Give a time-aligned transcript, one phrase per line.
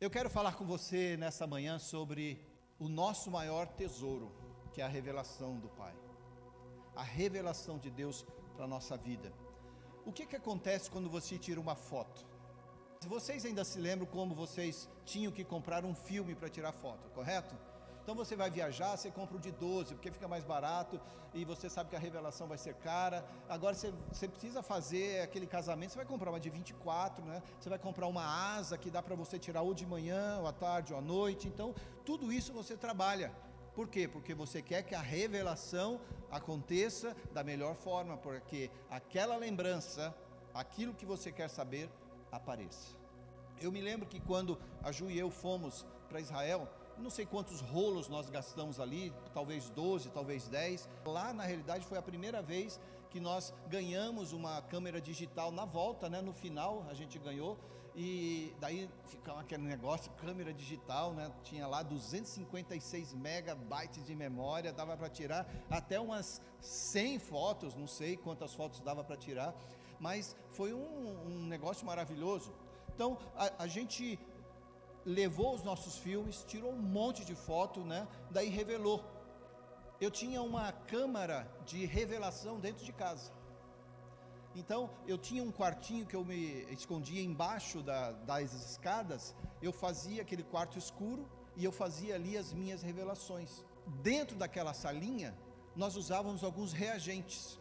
[0.00, 2.40] Eu quero falar com você nessa manhã sobre
[2.78, 4.32] o nosso maior tesouro,
[4.72, 5.94] que é a revelação do Pai.
[6.96, 8.24] A revelação de Deus
[8.56, 9.30] para a nossa vida.
[10.06, 12.24] O que, que acontece quando você tira uma foto?
[13.06, 17.54] Vocês ainda se lembram como vocês tinham que comprar um filme para tirar foto, correto?
[18.02, 21.00] Então você vai viajar, você compra o de 12, porque fica mais barato
[21.34, 23.24] e você sabe que a revelação vai ser cara.
[23.48, 27.42] Agora você, você precisa fazer aquele casamento, você vai comprar uma de 24, né?
[27.60, 28.24] Você vai comprar uma
[28.56, 31.46] asa que dá para você tirar ou de manhã, ou à tarde, ou à noite.
[31.46, 31.74] Então,
[32.04, 33.32] tudo isso você trabalha.
[33.74, 34.08] Por quê?
[34.08, 40.14] Porque você quer que a revelação aconteça da melhor forma, porque aquela lembrança,
[40.52, 41.88] aquilo que você quer saber,
[42.32, 42.98] apareça.
[43.60, 46.68] Eu me lembro que quando a Ju e eu fomos para Israel,
[47.00, 50.88] não sei quantos rolos nós gastamos ali, talvez 12, talvez 10.
[51.04, 52.78] Lá na realidade foi a primeira vez
[53.10, 56.20] que nós ganhamos uma câmera digital na volta, né?
[56.20, 57.58] No final a gente ganhou
[57.94, 61.30] e daí ficava aquele negócio, câmera digital, né?
[61.42, 68.16] Tinha lá 256 megabytes de memória, dava para tirar até umas 100 fotos, não sei
[68.16, 69.54] quantas fotos dava para tirar,
[69.98, 72.52] mas foi um, um negócio maravilhoso.
[72.94, 74.18] Então a, a gente
[75.04, 78.06] levou os nossos filmes, tirou um monte de foto, né?
[78.30, 79.04] Daí revelou.
[80.00, 83.32] Eu tinha uma câmara de revelação dentro de casa.
[84.54, 90.22] Então, eu tinha um quartinho que eu me escondia embaixo da, das escadas, eu fazia
[90.22, 93.64] aquele quarto escuro e eu fazia ali as minhas revelações.
[94.02, 95.36] Dentro daquela salinha,
[95.76, 97.60] nós usávamos alguns reagentes.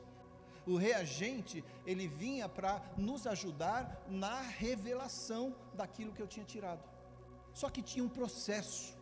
[0.66, 6.84] O reagente, ele vinha para nos ajudar na revelação daquilo que eu tinha tirado.
[7.54, 8.98] Só que tinha um processo.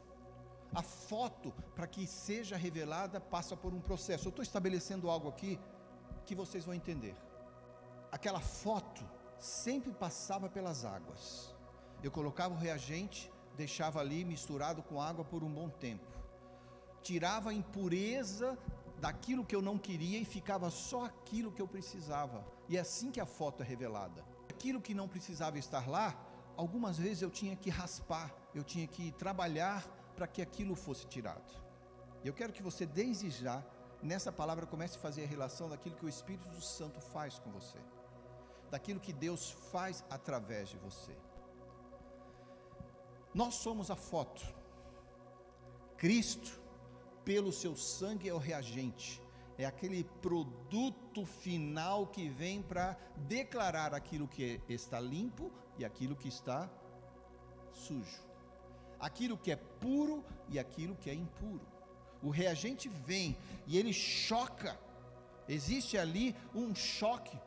[0.73, 4.27] A foto, para que seja revelada, passa por um processo.
[4.27, 5.59] Eu estou estabelecendo algo aqui
[6.25, 7.15] que vocês vão entender.
[8.11, 9.03] Aquela foto
[9.39, 11.55] sempre passava pelas águas.
[12.03, 16.05] Eu colocava o reagente, deixava ali misturado com água por um bom tempo.
[17.01, 18.57] Tirava a impureza
[18.99, 22.45] daquilo que eu não queria e ficava só aquilo que eu precisava.
[22.67, 24.23] E é assim que a foto é revelada.
[24.49, 26.15] Aquilo que não precisava estar lá,
[26.55, 29.85] algumas vezes eu tinha que raspar, eu tinha que trabalhar
[30.15, 31.53] para que aquilo fosse tirado.
[32.23, 33.63] Eu quero que você, desde já,
[34.01, 37.77] nessa palavra, comece a fazer a relação daquilo que o Espírito Santo faz com você,
[38.71, 41.15] daquilo que Deus faz através de você.
[43.31, 44.41] Nós somos a foto,
[45.95, 46.59] Cristo,
[47.23, 49.21] pelo seu sangue, é o reagente,
[49.55, 56.27] é aquele produto final que vem para declarar aquilo que está limpo e aquilo que
[56.27, 56.67] está
[57.71, 58.26] sujo
[58.99, 61.65] aquilo que é puro e aquilo que é impuro.
[62.21, 64.77] O reagente vem e ele choca.
[65.47, 67.37] Existe ali um choque,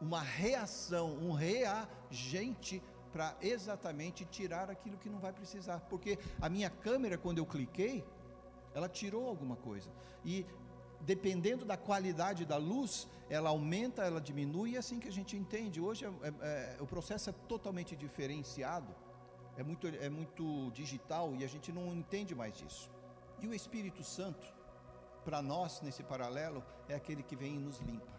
[0.00, 2.82] uma reação, um reagente
[3.12, 5.80] para exatamente tirar aquilo que não vai precisar.
[5.80, 8.04] Porque a minha câmera, quando eu cliquei,
[8.74, 9.90] ela tirou alguma coisa.
[10.24, 10.44] E
[11.00, 15.36] dependendo da qualidade da luz, ela aumenta, ela diminui, e é assim que a gente
[15.36, 15.80] entende.
[15.80, 18.94] Hoje é, é, é, o processo é totalmente diferenciado
[19.58, 22.88] é muito, é muito digital e a gente não entende mais isso.
[23.40, 24.46] E o Espírito Santo,
[25.24, 28.12] para nós, nesse paralelo, é aquele que vem e nos limpa,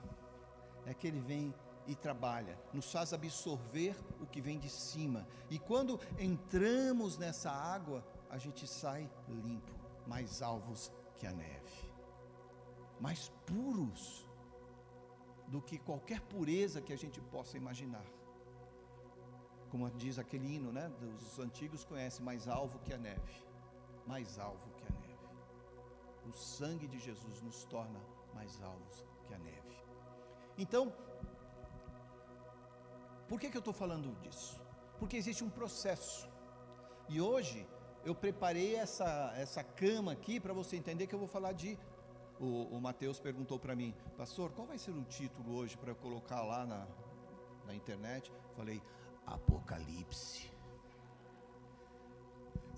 [0.86, 1.56] é aquele que vem
[1.88, 5.26] e trabalha, nos faz absorver o que vem de cima.
[5.50, 9.74] E quando entramos nessa água, a gente sai limpo,
[10.06, 11.90] mais alvos que a neve,
[13.00, 14.28] mais puros
[15.48, 18.04] do que qualquer pureza que a gente possa imaginar
[19.70, 20.92] como diz aquele hino, né?
[21.00, 23.44] Dos antigos conhece mais alvo que a neve,
[24.06, 25.30] mais alvo que a neve.
[26.28, 28.00] O sangue de Jesus nos torna
[28.34, 29.78] mais alvos que a neve.
[30.58, 30.94] Então,
[33.28, 34.60] por que, que eu estou falando disso?
[34.98, 36.28] Porque existe um processo.
[37.08, 37.66] E hoje
[38.04, 41.78] eu preparei essa, essa cama aqui para você entender que eu vou falar de.
[42.40, 45.96] O, o Mateus perguntou para mim, pastor, qual vai ser o título hoje para eu
[45.96, 46.88] colocar lá na,
[47.66, 48.32] na internet?
[48.56, 48.82] Falei,
[49.26, 50.50] Apocalipse.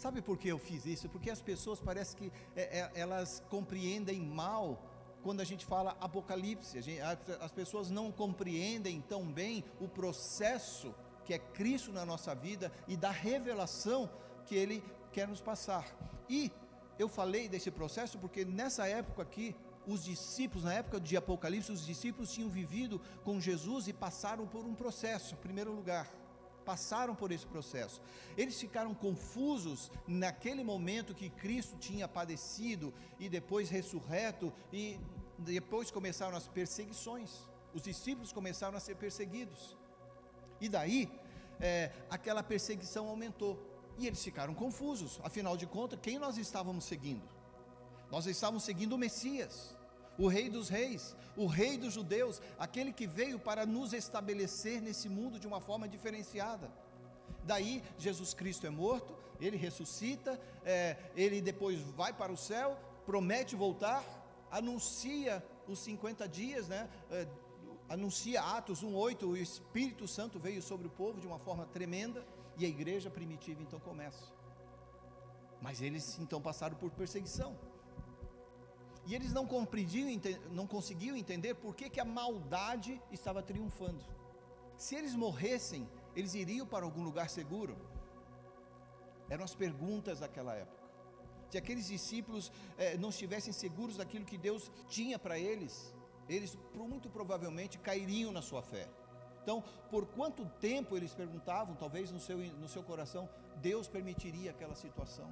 [0.01, 1.07] Sabe por que eu fiz isso?
[1.09, 4.81] Porque as pessoas parecem que é, é, elas compreendem mal
[5.21, 6.81] quando a gente fala Apocalipse.
[6.81, 7.01] Gente,
[7.39, 10.91] as pessoas não compreendem tão bem o processo
[11.23, 14.09] que é Cristo na nossa vida e da revelação
[14.47, 15.85] que Ele quer nos passar.
[16.27, 16.51] E
[16.97, 19.55] eu falei desse processo porque nessa época aqui
[19.85, 24.65] os discípulos, na época de Apocalipse, os discípulos tinham vivido com Jesus e passaram por
[24.65, 26.07] um processo, em primeiro lugar
[26.61, 28.01] passaram por esse processo.
[28.37, 34.99] Eles ficaram confusos naquele momento que Cristo tinha padecido e depois ressurreto, e
[35.37, 37.47] depois começaram as perseguições.
[37.73, 39.77] Os discípulos começaram a ser perseguidos.
[40.59, 41.11] E daí,
[41.59, 43.59] é, aquela perseguição aumentou.
[43.97, 47.27] E eles ficaram confusos, afinal de contas, quem nós estávamos seguindo?
[48.09, 49.75] Nós estávamos seguindo o Messias,
[50.17, 55.09] o Rei dos Reis, o Rei dos Judeus, aquele que veio para nos estabelecer nesse
[55.09, 56.71] mundo de uma forma diferenciada.
[57.43, 63.55] Daí Jesus Cristo é morto, ele ressuscita, é, ele depois vai para o céu, promete
[63.55, 64.03] voltar,
[64.51, 66.89] anuncia os 50 dias, né?
[67.09, 67.27] É,
[67.89, 72.25] anuncia Atos 1:8, o Espírito Santo veio sobre o povo de uma forma tremenda
[72.57, 74.23] e a igreja primitiva então começa.
[75.61, 77.55] Mas eles então passaram por perseguição.
[79.05, 80.07] E eles não compreendiam,
[80.51, 84.03] não conseguiam entender por que, que a maldade estava triunfando.
[84.77, 87.75] Se eles morressem, eles iriam para algum lugar seguro?
[89.29, 90.81] Eram as perguntas daquela época.
[91.49, 95.93] Se aqueles discípulos eh, não estivessem seguros daquilo que Deus tinha para eles,
[96.29, 98.87] eles muito provavelmente cairiam na sua fé.
[99.43, 103.27] Então, por quanto tempo eles perguntavam, talvez no seu, no seu coração,
[103.57, 105.31] Deus permitiria aquela situação?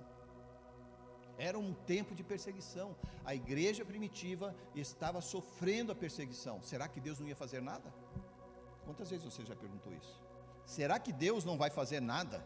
[1.39, 2.93] Era um tempo de perseguição.
[3.23, 6.61] A igreja primitiva estava sofrendo a perseguição.
[6.61, 7.93] Será que Deus não ia fazer nada?
[8.83, 10.21] Quantas vezes você já perguntou isso?
[10.65, 12.45] Será que Deus não vai fazer nada?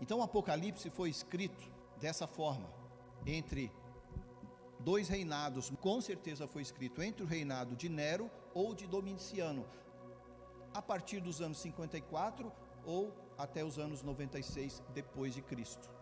[0.00, 1.64] Então o Apocalipse foi escrito
[2.00, 2.68] dessa forma,
[3.24, 3.72] entre
[4.80, 9.64] dois reinados, com certeza foi escrito entre o reinado de Nero ou de Domiciano,
[10.74, 12.52] a partir dos anos 54
[12.84, 15.95] ou até os anos 96 depois de Cristo.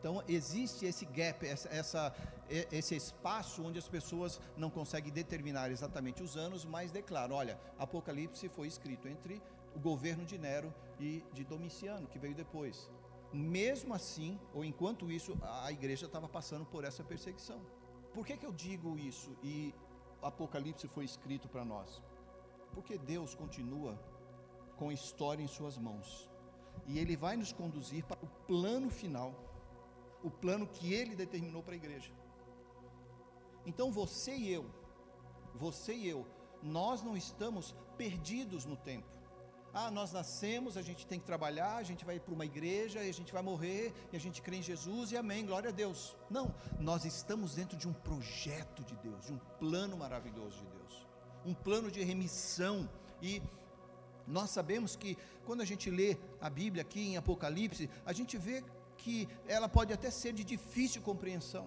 [0.00, 2.14] Então existe esse gap, essa, essa,
[2.48, 8.48] esse espaço onde as pessoas não conseguem determinar exatamente os anos, mas declaram: olha, Apocalipse
[8.48, 9.40] foi escrito entre
[9.76, 12.90] o governo de Nero e de Domiciano, que veio depois.
[13.32, 17.60] Mesmo assim, ou enquanto isso, a igreja estava passando por essa perseguição.
[18.14, 19.72] Por que, que eu digo isso e
[20.22, 22.02] Apocalipse foi escrito para nós?
[22.72, 24.00] Porque Deus continua
[24.76, 26.28] com a história em Suas mãos
[26.86, 29.32] e Ele vai nos conduzir para o plano final,
[30.22, 32.10] o plano que Ele determinou para a igreja.
[33.66, 34.70] Então você e eu,
[35.54, 36.26] você e eu,
[36.62, 39.20] nós não estamos perdidos no tempo.
[39.72, 43.08] Ah, nós nascemos, a gente tem que trabalhar, a gente vai para uma igreja, e
[43.08, 46.16] a gente vai morrer, e a gente crê em Jesus, e amém, glória a Deus.
[46.28, 51.06] Não, nós estamos dentro de um projeto de Deus, de um plano maravilhoso de Deus,
[51.46, 52.88] um plano de remissão.
[53.22, 53.40] E
[54.26, 55.16] nós sabemos que
[55.46, 58.64] quando a gente lê a Bíblia aqui em Apocalipse, a gente vê
[59.02, 61.66] que ela pode até ser de difícil compreensão.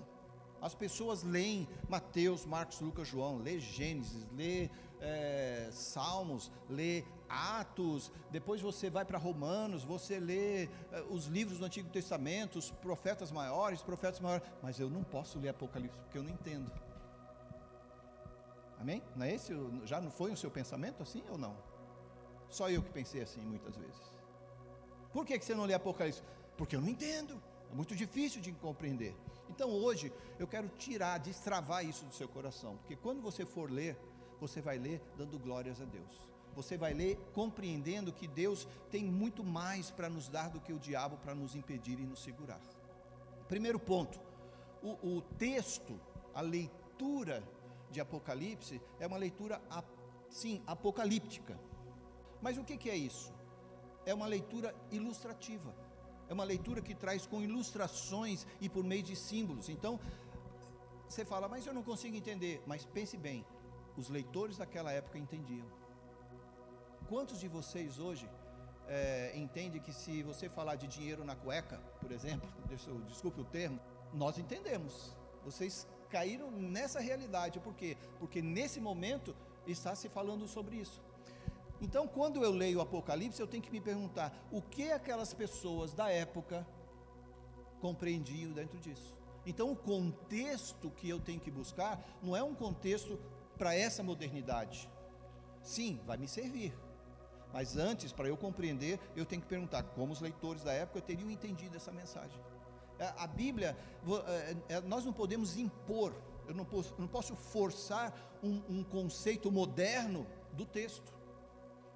[0.62, 4.70] As pessoas leem Mateus, Marcos, Lucas, João, lê Gênesis, lê
[5.02, 10.70] é, Salmos, lê Atos, depois você vai para Romanos, você lê é,
[11.10, 15.50] os livros do Antigo Testamento, os profetas maiores, profetas maiores, mas eu não posso ler
[15.50, 16.72] Apocalipse porque eu não entendo.
[18.80, 19.04] Amém?
[19.16, 19.54] Não é esse?
[19.84, 21.58] Já não foi o seu pensamento assim ou não?
[22.48, 24.14] Só eu que pensei assim muitas vezes.
[25.12, 26.24] Por que, que você não lê Apocalipse?
[26.58, 27.42] Porque eu não entendo.
[27.72, 29.16] É muito difícil de compreender.
[29.50, 33.98] Então hoje eu quero tirar, destravar isso do seu coração, porque quando você for ler,
[34.40, 36.34] você vai ler dando glórias a Deus.
[36.56, 40.80] Você vai ler compreendendo que Deus tem muito mais para nos dar do que o
[40.80, 42.62] diabo para nos impedir e nos segurar.
[43.48, 44.20] Primeiro ponto:
[44.82, 46.00] o, o texto,
[46.34, 47.44] a leitura
[47.90, 49.62] de Apocalipse é uma leitura,
[50.30, 51.60] sim, apocalíptica.
[52.42, 53.34] Mas o que, que é isso?
[54.06, 55.74] É uma leitura ilustrativa.
[56.30, 59.70] É uma leitura que traz com ilustrações e por meio de símbolos.
[59.70, 60.00] Então,
[61.08, 62.62] você fala, mas eu não consigo entender.
[62.66, 63.46] Mas pense bem,
[63.98, 65.68] os leitores daquela época entendiam.
[67.08, 68.28] Quantos de vocês hoje
[68.88, 72.50] é, entendem que se você falar de dinheiro na cueca, por exemplo,
[73.08, 73.80] desculpe o termo,
[74.14, 75.16] nós entendemos.
[75.44, 77.98] Vocês caíram nessa realidade, por quê?
[78.20, 79.36] Porque nesse momento
[79.68, 81.02] está se falando sobre isso.
[81.84, 85.94] Então, quando eu leio o Apocalipse, eu tenho que me perguntar o que aquelas pessoas
[85.94, 86.66] da época
[87.82, 89.14] compreendiam dentro disso.
[89.46, 93.20] Então, o contexto que eu tenho que buscar não é um contexto
[93.58, 94.90] para essa modernidade.
[95.62, 96.74] Sim, vai me servir.
[97.52, 101.30] Mas antes, para eu compreender, eu tenho que perguntar como os leitores da época teriam
[101.30, 102.40] entendido essa mensagem.
[102.98, 103.78] É, a Bíblia,
[104.70, 106.16] é, é, nós não podemos impor,
[106.48, 111.23] eu não posso, não posso forçar um, um conceito moderno do texto.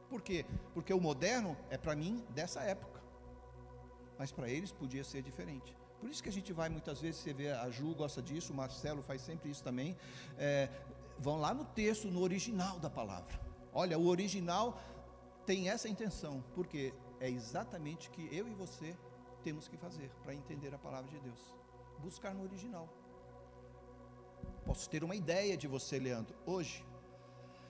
[0.10, 0.46] Por quê?
[0.74, 3.02] Porque o moderno é para mim dessa época.
[4.18, 5.76] Mas para eles podia ser diferente.
[6.00, 8.56] Por isso que a gente vai muitas vezes, você vê, a Ju gosta disso, o
[8.56, 9.98] Marcelo faz sempre isso também.
[10.38, 10.70] É,
[11.20, 13.40] vão lá no texto, no original da palavra.
[13.74, 14.80] Olha, o original
[15.46, 18.96] tem essa intenção, porque é exatamente o que eu e você
[19.44, 21.56] temos que fazer para entender a palavra de Deus.
[22.00, 22.88] Buscar no original.
[24.66, 26.86] Posso ter uma ideia de você, Leandro, hoje,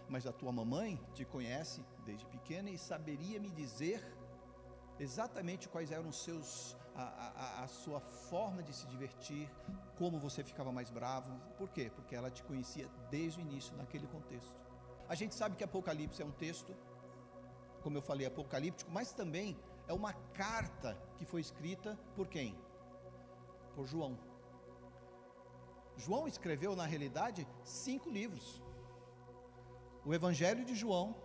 [0.09, 4.01] mas a tua mamãe te conhece desde pequena e saberia me dizer
[4.97, 9.47] exatamente quais eram os seus a, a, a, sua forma de se divertir,
[9.99, 11.31] como você ficava mais bravo.
[11.55, 11.91] Por quê?
[11.93, 14.55] Porque ela te conhecia desde o início, naquele contexto.
[15.07, 16.75] A gente sabe que Apocalipse é um texto,
[17.83, 19.55] como eu falei, apocalíptico, mas também
[19.87, 22.57] é uma carta que foi escrita por quem?
[23.75, 24.17] Por João.
[25.95, 28.61] João escreveu, na realidade, cinco livros:
[30.03, 31.15] o Evangelho de João,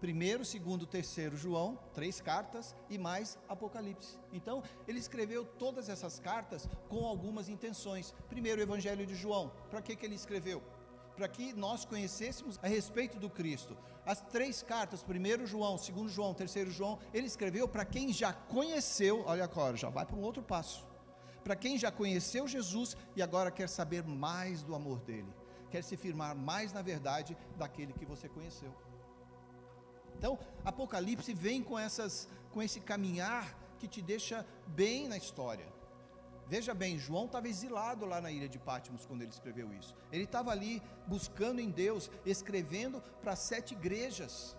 [0.00, 4.18] primeiro, segundo, terceiro João, três cartas e mais Apocalipse.
[4.32, 8.14] Então, ele escreveu todas essas cartas com algumas intenções.
[8.28, 9.52] Primeiro, o Evangelho de João.
[9.70, 10.62] Para que, que ele escreveu?
[11.16, 13.76] Para que nós conhecêssemos a respeito do Cristo.
[14.04, 19.24] As três cartas, primeiro João, segundo João, terceiro João, ele escreveu para quem já conheceu,
[19.26, 20.86] olha agora, já vai para um outro passo.
[21.42, 25.32] Para quem já conheceu Jesus e agora quer saber mais do amor dele,
[25.70, 28.72] quer se firmar mais na verdade daquele que você conheceu.
[30.18, 35.66] Então, Apocalipse vem com essas com esse caminhar que te deixa bem na história.
[36.48, 39.94] Veja bem, João estava exilado lá na ilha de Patmos quando ele escreveu isso.
[40.12, 44.56] Ele estava ali buscando em Deus, escrevendo para sete igrejas,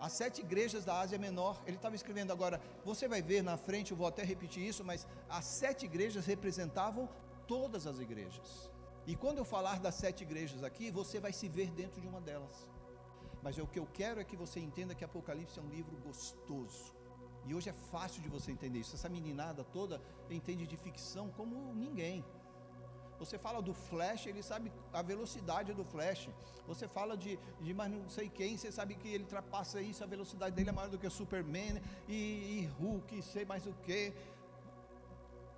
[0.00, 1.62] as sete igrejas da Ásia Menor.
[1.66, 2.60] Ele estava escrevendo agora.
[2.84, 7.08] Você vai ver na frente, eu vou até repetir isso, mas as sete igrejas representavam
[7.46, 8.70] todas as igrejas.
[9.06, 12.20] E quando eu falar das sete igrejas aqui, você vai se ver dentro de uma
[12.20, 12.66] delas.
[13.46, 15.96] Mas é o que eu quero é que você entenda que Apocalipse é um livro
[15.98, 16.92] gostoso.
[17.46, 18.96] E hoje é fácil de você entender isso.
[18.96, 22.24] Essa meninada toda entende de ficção como ninguém.
[23.20, 26.28] Você fala do Flash, ele sabe a velocidade do Flash.
[26.66, 30.08] Você fala de, de mais não sei quem, você sabe que ele ultrapassa isso, a
[30.08, 34.12] velocidade dele é maior do que o Superman e, e Hulk, sei mais o que.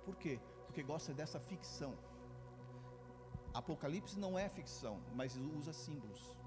[0.05, 0.39] Por quê?
[0.67, 1.95] Porque gosta dessa ficção.
[3.51, 6.38] Apocalipse não é ficção, mas usa símbolos.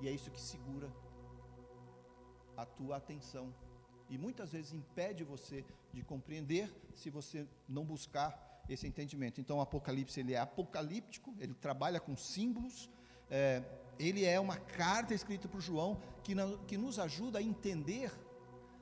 [0.00, 0.90] E é isso que segura
[2.56, 3.54] a tua atenção.
[4.08, 9.40] E muitas vezes impede você de compreender se você não buscar esse entendimento.
[9.40, 12.90] Então, o Apocalipse ele é apocalíptico, ele trabalha com símbolos.
[13.30, 13.62] É,
[13.98, 18.12] ele é uma carta escrita por João que, na, que nos ajuda a entender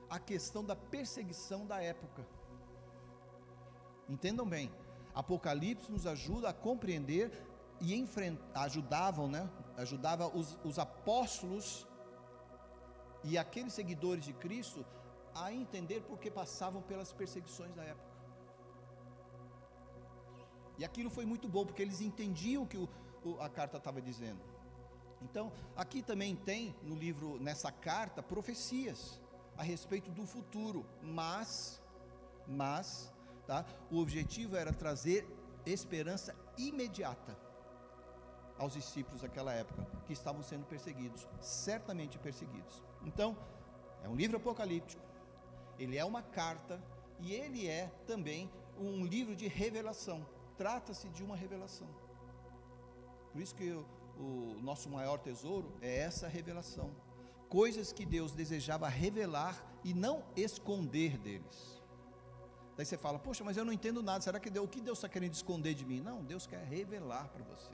[0.09, 2.25] a questão da perseguição da época.
[4.09, 4.71] Entendam bem,
[5.13, 7.31] Apocalipse nos ajuda a compreender
[7.83, 9.49] e enfrentar, ajudavam, né?
[9.75, 11.85] Ajudava os, os apóstolos
[13.25, 14.85] e aqueles seguidores de Cristo
[15.35, 18.13] a entender porque passavam pelas perseguições da época.
[20.77, 22.87] E aquilo foi muito bom, porque eles entendiam o que o,
[23.41, 24.41] a carta estava dizendo.
[25.21, 29.19] Então, aqui também tem no livro, nessa carta, profecias
[29.57, 31.81] a respeito do futuro, mas,
[32.47, 33.13] mas,
[33.45, 33.65] tá?
[33.91, 35.27] O objetivo era trazer
[35.65, 37.37] esperança imediata
[38.63, 42.81] aos discípulos daquela época que estavam sendo perseguidos, certamente perseguidos.
[43.05, 43.37] Então,
[44.03, 45.01] é um livro apocalíptico,
[45.77, 46.81] ele é uma carta
[47.19, 50.25] e ele é também um livro de revelação.
[50.57, 51.87] Trata-se de uma revelação.
[53.31, 56.91] Por isso que o, nosso maior tesouro é essa revelação.
[57.49, 61.81] Coisas que Deus desejava revelar e não esconder deles.
[62.75, 64.21] Daí você fala, poxa, mas eu não entendo nada.
[64.21, 66.01] Será que Deus, o que Deus está querendo esconder de mim?
[66.01, 67.71] Não, Deus quer revelar para você.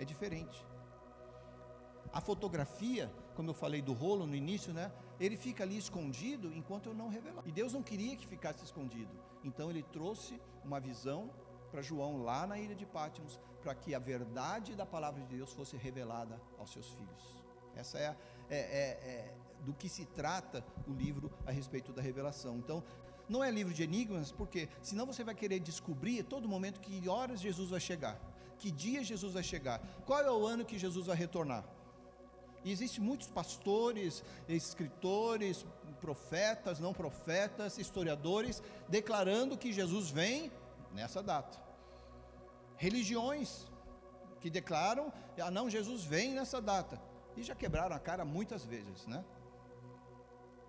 [0.00, 0.58] É diferente.
[2.10, 4.90] A fotografia, como eu falei do rolo no início, né?
[5.20, 7.42] Ele fica ali escondido enquanto eu não revelar.
[7.46, 9.12] E Deus não queria que ficasse escondido.
[9.44, 11.30] Então ele trouxe uma visão
[11.70, 15.52] para João lá na ilha de Pátimos, para que a verdade da palavra de Deus
[15.52, 17.36] fosse revelada aos seus filhos.
[17.76, 18.16] Essa é,
[18.48, 22.56] é, é, é do que se trata o livro a respeito da revelação.
[22.56, 22.82] Então,
[23.28, 27.08] não é livro de enigmas, porque senão você vai querer descobrir a todo momento que
[27.08, 28.18] horas Jesus vai chegar,
[28.60, 31.64] que dia Jesus vai chegar, qual é o ano que Jesus vai retornar.
[32.62, 35.64] E existem muitos pastores, escritores,
[36.00, 40.52] profetas, não profetas, historiadores, declarando que Jesus vem
[40.92, 41.58] nessa data.
[42.76, 43.66] Religiões
[44.40, 47.00] que declaram, ah não, Jesus vem nessa data.
[47.36, 49.24] E já quebraram a cara muitas vezes, né?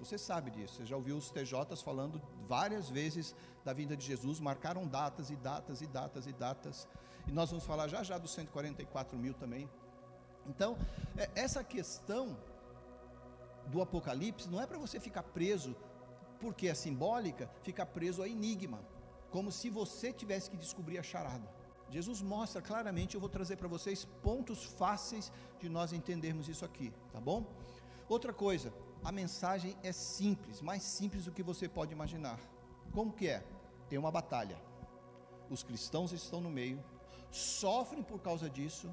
[0.01, 4.39] Você sabe disso, você já ouviu os TJs falando várias vezes da vinda de Jesus,
[4.39, 6.87] marcaram datas e datas e datas e datas.
[7.27, 9.69] E nós vamos falar já já dos 144 mil também,
[10.47, 10.77] então,
[11.17, 12.37] é, essa questão
[13.67, 15.75] do Apocalipse não é para você ficar preso,
[16.39, 18.79] porque é simbólica, ficar preso a enigma,
[19.29, 21.47] como se você tivesse que descobrir a charada.
[21.89, 26.91] Jesus mostra claramente, eu vou trazer para vocês pontos fáceis de nós entendermos isso aqui,
[27.11, 27.45] tá bom?
[28.07, 32.39] Outra coisa, a mensagem é simples, mais simples do que você pode imaginar.
[32.91, 33.43] Como que é?
[33.89, 34.57] Tem uma batalha.
[35.49, 36.83] Os cristãos estão no meio,
[37.31, 38.89] sofrem por causa disso,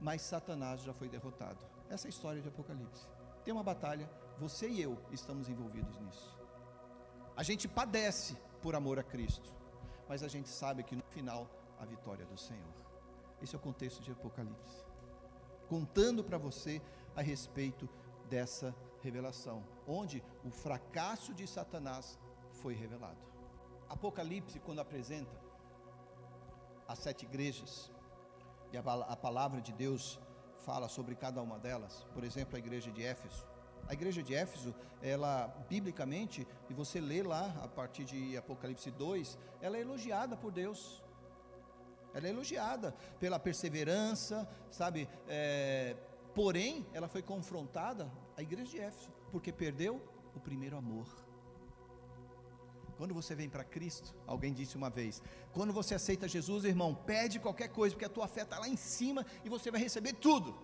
[0.00, 1.58] mas Satanás já foi derrotado.
[1.88, 3.06] Essa é a história de Apocalipse.
[3.44, 6.36] Tem uma batalha, você e eu estamos envolvidos nisso.
[7.36, 9.52] A gente padece por amor a Cristo,
[10.08, 11.48] mas a gente sabe que no final
[11.78, 12.74] a vitória é do Senhor.
[13.40, 14.84] Esse é o contexto de Apocalipse.
[15.68, 16.82] Contando para você
[17.16, 17.88] a respeito
[18.28, 22.18] dessa revelação, onde o fracasso de Satanás
[22.60, 23.18] foi revelado.
[23.88, 25.36] Apocalipse, quando apresenta
[26.88, 27.90] as sete igrejas,
[28.72, 30.18] e a, palavra de Deus
[30.60, 33.46] fala sobre cada uma delas, por exemplo, a igreja de Éfeso.
[33.86, 39.38] A igreja de Éfeso, ela, biblicamente, e você lê lá, a partir de Apocalipse 2,
[39.60, 41.02] ela é elogiada por Deus.
[42.14, 45.08] Ela é elogiada pela perseverança, sabe?
[45.28, 45.96] É,
[46.34, 50.00] porém, ela foi confrontada, a igreja de Éfeso, porque perdeu
[50.34, 51.06] o primeiro amor.
[52.96, 55.22] Quando você vem para Cristo, alguém disse uma vez:
[55.52, 58.76] quando você aceita Jesus, irmão, pede qualquer coisa, porque a tua fé está lá em
[58.76, 60.56] cima e você vai receber tudo.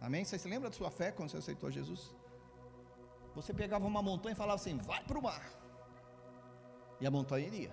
[0.00, 0.24] Amém?
[0.24, 2.14] Você se lembra da sua fé quando você aceitou Jesus?
[3.34, 5.52] Você pegava uma montanha e falava assim: vai para o mar.
[7.00, 7.72] E a montanha iria.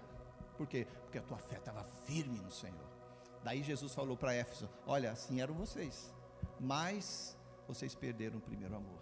[0.57, 0.87] Por quê?
[1.03, 2.87] Porque a tua fé estava firme no Senhor.
[3.43, 6.13] Daí Jesus falou para Éfeso: Olha, assim eram vocês,
[6.59, 9.01] mas vocês perderam o primeiro amor.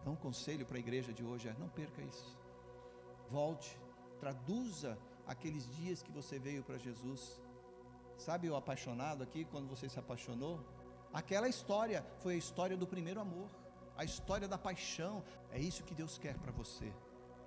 [0.00, 2.38] Então, o conselho para a igreja de hoje é: não perca isso.
[3.30, 3.78] Volte,
[4.18, 7.40] traduza aqueles dias que você veio para Jesus.
[8.16, 10.60] Sabe o apaixonado aqui, quando você se apaixonou?
[11.12, 13.48] Aquela história foi a história do primeiro amor,
[13.96, 15.22] a história da paixão.
[15.50, 16.92] É isso que Deus quer para você,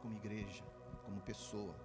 [0.02, 0.64] como igreja,
[1.06, 1.76] como pessoa.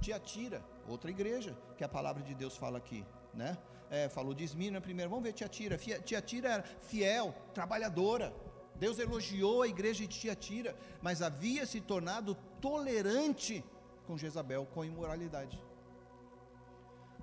[0.00, 3.04] Tiatira, outra igreja, que a palavra de Deus fala aqui,
[3.34, 3.56] né?
[3.90, 5.78] É, falou de Esmirna primeiro, vamos ver Tiatira.
[5.78, 8.34] Tiatira era fiel, trabalhadora,
[8.78, 13.64] Deus elogiou a igreja de Tiatira, mas havia se tornado tolerante
[14.06, 15.60] com Jezabel, com imoralidade.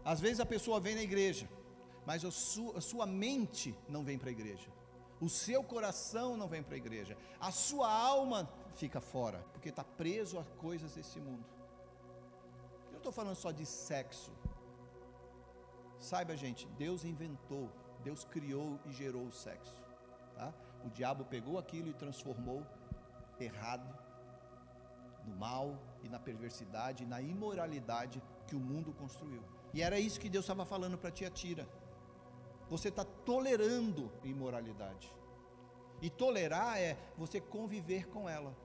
[0.03, 1.49] Às vezes a pessoa vem na igreja,
[2.05, 4.69] mas a sua, a sua mente não vem para a igreja,
[5.19, 9.83] o seu coração não vem para a igreja, a sua alma fica fora, porque está
[9.83, 11.45] preso a coisas desse mundo.
[12.87, 14.31] Eu não estou falando só de sexo.
[16.05, 17.67] Saiba, gente, Deus inventou,
[18.03, 19.81] Deus criou e gerou o sexo.
[20.35, 20.53] Tá?
[20.85, 22.63] O diabo pegou aquilo e transformou
[23.39, 23.91] errado
[25.25, 29.41] no mal e na perversidade e na imoralidade que o mundo construiu.
[29.73, 31.67] E era isso que Deus estava falando para Tiatira.
[32.69, 35.11] Você está tolerando imoralidade.
[36.03, 38.55] E tolerar é você conviver com ela.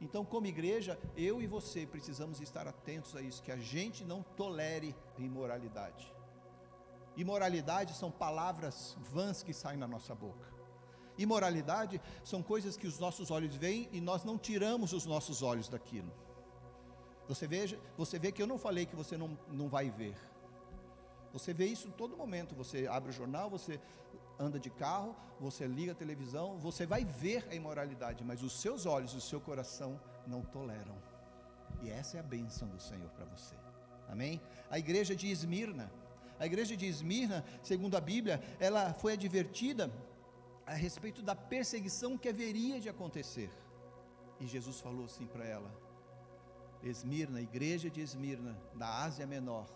[0.00, 4.24] Então, como igreja, eu e você precisamos estar atentos a isso, que a gente não
[4.24, 6.12] tolere imoralidade.
[7.16, 10.48] Imoralidade são palavras vãs que saem na nossa boca.
[11.18, 15.68] Imoralidade são coisas que os nossos olhos veem e nós não tiramos os nossos olhos
[15.68, 16.12] daquilo.
[17.28, 20.16] Você veja, você vê que eu não falei que você não, não vai ver.
[21.32, 22.54] Você vê isso em todo momento.
[22.54, 23.80] Você abre o jornal, você
[24.38, 28.86] anda de carro, você liga a televisão, você vai ver a imoralidade, mas os seus
[28.86, 30.96] olhos, o seu coração não toleram.
[31.82, 33.54] E essa é a bênção do Senhor para você.
[34.08, 34.40] Amém?
[34.70, 35.92] A igreja de Esmirna,
[36.40, 39.92] a igreja de Esmirna, segundo a Bíblia, ela foi advertida
[40.66, 43.50] a respeito da perseguição que haveria de acontecer.
[44.40, 45.70] E Jesus falou assim para ela:
[46.82, 49.66] Esmirna, igreja de Esmirna, da Ásia Menor,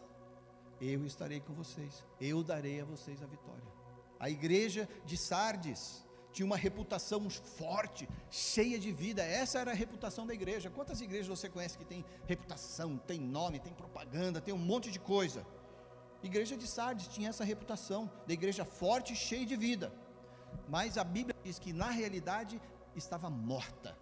[0.81, 3.69] eu estarei com vocês, eu darei a vocês a vitória.
[4.19, 10.27] A igreja de Sardes tinha uma reputação forte, cheia de vida, essa era a reputação
[10.27, 10.71] da igreja.
[10.71, 14.99] Quantas igrejas você conhece que tem reputação, tem nome, tem propaganda, tem um monte de
[14.99, 15.47] coisa?
[16.27, 19.93] Igreja de Sardes tinha essa reputação, da igreja forte e cheia de vida
[20.69, 22.61] mas a Bíblia diz que na realidade
[22.95, 23.97] estava morta.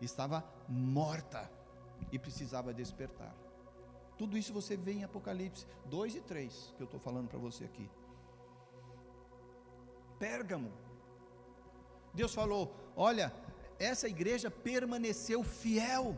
[0.00, 1.50] Estava morta
[2.10, 3.34] e precisava despertar.
[4.16, 7.64] Tudo isso você vê em Apocalipse 2 e 3, que eu estou falando para você
[7.64, 7.90] aqui.
[10.18, 10.72] Pérgamo.
[12.14, 13.32] Deus falou: Olha,
[13.78, 16.16] essa igreja permaneceu fiel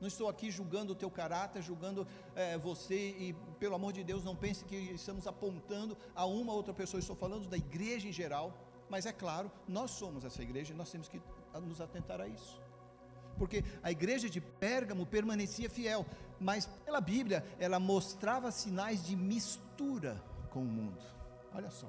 [0.00, 4.24] não estou aqui julgando o teu caráter, julgando é, você, e pelo amor de Deus,
[4.24, 8.12] não pense que estamos apontando a uma ou outra pessoa, estou falando da igreja em
[8.12, 8.52] geral,
[8.88, 11.20] mas é claro, nós somos essa igreja e nós temos que
[11.62, 12.60] nos atentar a isso.
[13.38, 16.06] Porque a igreja de Pérgamo permanecia fiel,
[16.40, 21.02] mas pela Bíblia ela mostrava sinais de mistura com o mundo.
[21.54, 21.88] Olha só,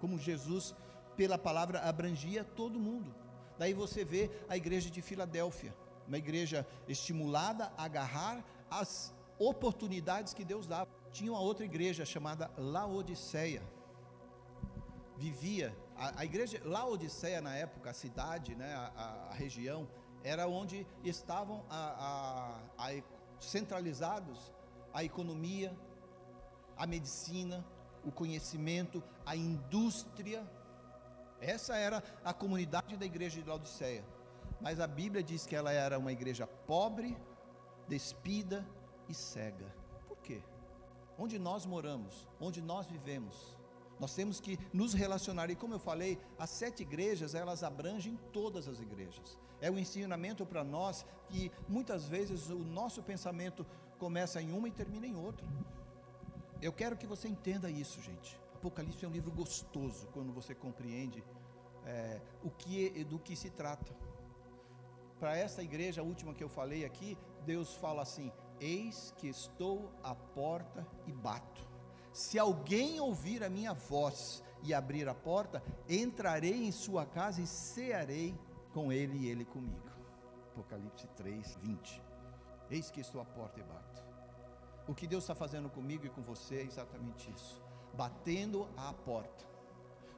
[0.00, 0.74] como Jesus,
[1.16, 3.14] pela palavra, abrangia todo mundo.
[3.58, 5.72] Daí você vê a igreja de Filadélfia
[6.06, 10.88] uma igreja estimulada a agarrar as oportunidades que Deus dava.
[11.12, 13.62] Tinha uma outra igreja chamada Laodiceia.
[15.16, 19.88] Vivia, a, a igreja Laodiceia na época, a cidade, né, a, a região,
[20.22, 22.58] era onde estavam a,
[23.38, 24.52] centralizados
[24.92, 25.76] a economia,
[26.76, 27.64] a medicina,
[28.04, 30.48] o conhecimento, a indústria.
[31.40, 34.04] Essa era a comunidade da igreja de Laodiceia.
[34.60, 37.16] Mas a Bíblia diz que ela era uma igreja pobre,
[37.88, 38.66] despida
[39.08, 39.66] e cega.
[40.08, 40.42] Por quê?
[41.18, 43.56] Onde nós moramos, onde nós vivemos,
[43.98, 45.50] nós temos que nos relacionar.
[45.50, 49.38] E como eu falei, as sete igrejas, elas abrangem todas as igrejas.
[49.60, 53.64] É o um ensinamento para nós que muitas vezes o nosso pensamento
[53.98, 55.46] começa em uma e termina em outra.
[56.60, 58.38] Eu quero que você entenda isso, gente.
[58.54, 61.22] Apocalipse é um livro gostoso quando você compreende
[61.84, 63.94] é, o que do que se trata.
[65.18, 70.14] Para essa igreja, última que eu falei aqui, Deus fala assim: Eis que estou à
[70.14, 71.66] porta e bato.
[72.12, 77.46] Se alguém ouvir a minha voz e abrir a porta, entrarei em sua casa e
[77.46, 78.34] cearei
[78.72, 79.88] com ele e ele comigo.
[80.52, 82.02] Apocalipse 3, 20.
[82.70, 84.04] Eis que estou à porta e bato.
[84.86, 87.62] O que Deus está fazendo comigo e com você é exatamente isso:
[87.94, 89.44] batendo à porta,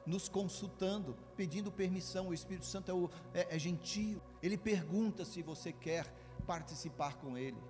[0.05, 2.29] nos consultando, pedindo permissão.
[2.29, 6.05] O Espírito Santo é, o, é, é gentil, ele pergunta se você quer
[6.45, 7.61] participar com ele.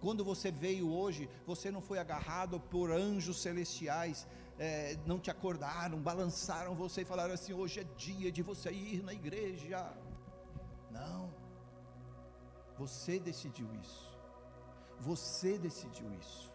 [0.00, 4.26] Quando você veio hoje, você não foi agarrado por anjos celestiais,
[4.58, 9.02] é, não te acordaram, balançaram você e falaram assim: hoje é dia de você ir
[9.02, 9.92] na igreja.
[10.90, 11.32] Não,
[12.78, 14.14] você decidiu isso,
[15.00, 16.52] você decidiu isso.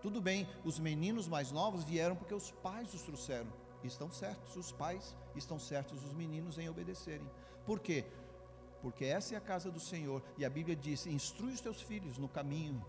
[0.00, 3.52] Tudo bem, os meninos mais novos vieram porque os pais os trouxeram,
[3.84, 7.28] estão certos, os pais estão certos, os meninos em obedecerem.
[7.64, 8.04] Por quê?
[8.82, 12.18] Porque essa é a casa do Senhor, e a Bíblia diz: instrui os teus filhos
[12.18, 12.84] no caminho,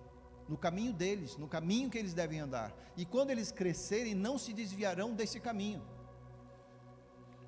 [0.49, 4.51] no caminho deles, no caminho que eles devem andar, e quando eles crescerem, não se
[4.51, 5.81] desviarão desse caminho.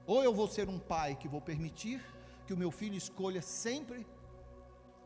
[0.06, 2.00] Ou eu vou ser um pai que vou permitir
[2.46, 4.06] que o meu filho escolha sempre,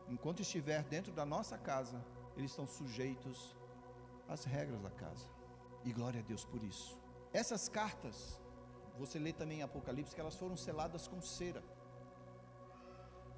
[0.08, 2.04] enquanto estiver dentro da nossa casa,
[2.36, 3.56] eles estão sujeitos
[4.28, 5.26] às regras da casa,
[5.82, 6.98] e glória a Deus por isso.
[7.32, 8.38] Essas cartas,
[8.98, 11.62] você lê também em Apocalipse, que elas foram seladas com cera.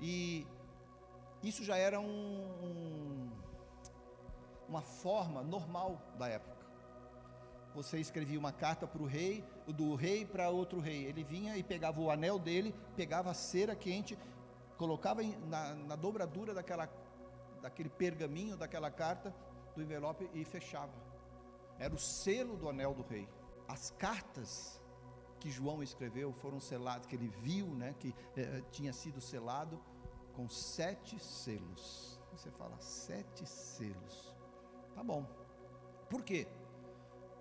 [0.02, 0.44] E
[1.44, 3.30] isso já era um, um,
[4.68, 6.66] uma forma normal da época.
[7.72, 11.04] Você escrevia uma carta para o rei, do rei para outro rei.
[11.04, 14.18] Ele vinha e pegava o anel dele, pegava a cera quente,
[14.76, 16.90] colocava na, na dobradura daquela,
[17.62, 19.32] daquele pergaminho, daquela carta,
[19.76, 20.92] do envelope e fechava.
[21.78, 23.28] Era o selo do anel do rei.
[23.68, 24.82] As cartas
[25.38, 29.80] que João escreveu foram seladas, que ele viu, né, que eh, tinha sido selado
[30.34, 32.20] com sete selos.
[32.32, 34.34] Você fala sete selos.
[34.94, 35.26] Tá bom.
[36.08, 36.46] Por quê?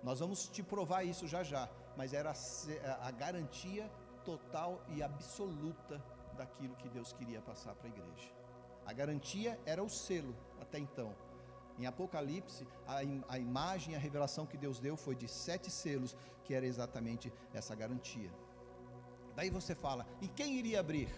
[0.02, 2.32] Nós vamos te provar isso já já, mas era
[3.00, 3.90] a, garantia
[4.24, 6.02] total e absoluta
[6.36, 8.32] daquilo que Deus queria passar para a igreja.
[8.84, 11.14] A garantia era o selo até então.
[11.78, 16.52] Em Apocalipse, a, a imagem, a revelação que Deus deu foi de sete selos, que
[16.52, 18.30] era exatamente essa garantia.
[19.34, 21.08] Daí você fala, e quem iria abrir?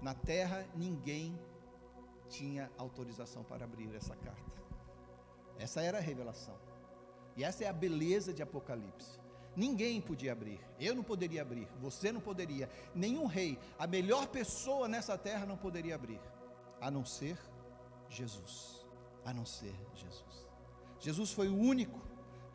[0.00, 1.38] Na terra, ninguém
[2.28, 4.62] tinha autorização para abrir essa carta.
[5.58, 6.56] Essa era a revelação.
[7.36, 9.18] E essa é a beleza de Apocalipse.
[9.56, 10.60] Ninguém podia abrir.
[10.78, 11.68] Eu não poderia abrir.
[11.80, 12.70] Você não poderia.
[12.94, 16.20] Nenhum rei, a melhor pessoa nessa terra não poderia abrir.
[16.80, 17.36] A não ser
[18.08, 18.86] Jesus.
[19.24, 20.46] A não ser Jesus.
[21.00, 22.00] Jesus foi o único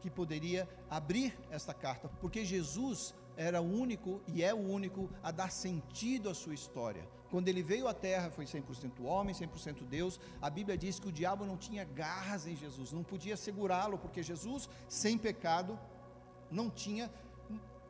[0.02, 5.32] que poderia abrir esta carta, porque Jesus era o único e é o único a
[5.32, 7.08] dar sentido à sua história.
[7.34, 10.20] Quando ele veio à terra, foi 100% homem, 100% Deus.
[10.40, 14.22] A Bíblia diz que o diabo não tinha garras em Jesus, não podia segurá-lo, porque
[14.22, 15.80] Jesus, sem pecado,
[16.52, 17.12] não tinha,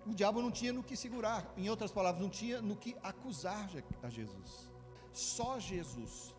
[0.07, 1.45] o diabo não tinha no que segurar.
[1.57, 3.69] Em outras palavras, não tinha no que acusar
[4.01, 4.71] a Jesus.
[5.11, 6.33] Só Jesus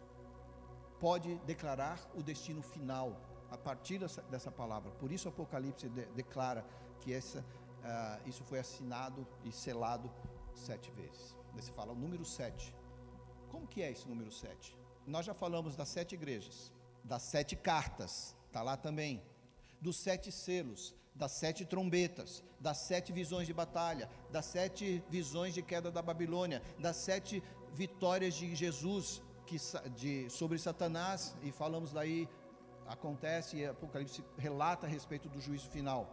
[0.98, 4.90] pode declarar o destino final a partir dessa, dessa palavra.
[4.92, 6.64] Por isso, o Apocalipse de, declara
[7.02, 10.10] que essa, uh, isso foi assinado e selado
[10.54, 11.36] sete vezes.
[11.54, 12.74] Você fala o número sete
[13.54, 14.76] como que é esse número 7?
[15.06, 16.72] Nós já falamos das sete igrejas,
[17.04, 19.22] das sete cartas, está lá também,
[19.80, 25.62] dos sete selos, das sete trombetas, das sete visões de batalha, das sete visões de
[25.62, 27.40] queda da Babilônia, das sete
[27.72, 29.56] vitórias de Jesus que,
[29.94, 32.28] de, sobre Satanás, e falamos daí,
[32.88, 36.10] acontece, e Apocalipse relata a respeito do juízo final.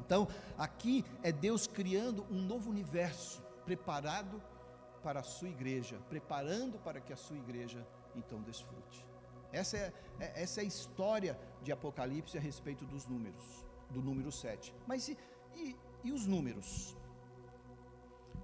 [0.00, 4.42] Então, aqui é Deus criando um novo universo, preparado
[5.04, 7.86] para a sua igreja, preparando para que a sua igreja
[8.16, 9.04] então desfrute.
[9.52, 13.44] Essa é, é, essa é a história de Apocalipse a respeito dos números,
[13.90, 14.74] do número 7.
[14.86, 15.18] Mas e,
[15.54, 16.96] e, e os números?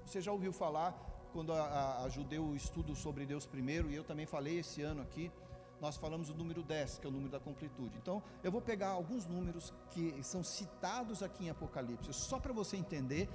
[0.05, 0.92] Você já ouviu falar,
[1.33, 5.01] quando a, a, a Judeu estudo sobre Deus primeiro, e eu também falei esse ano
[5.01, 5.33] aqui,
[5.81, 7.96] nós falamos o número 10, que é o número da completude.
[7.96, 12.77] Então, eu vou pegar alguns números que são citados aqui em Apocalipse, só para você
[12.77, 13.29] entender